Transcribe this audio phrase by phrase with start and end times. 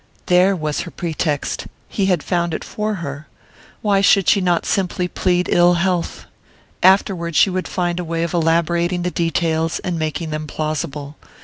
[0.25, 3.27] There was her pretext he had found it for her!
[3.83, 6.25] Why should she not simply plead ill health?
[6.81, 11.17] Afterward she would find a way of elaborating the details and making them plausible.